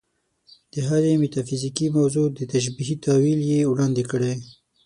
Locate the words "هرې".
0.87-1.11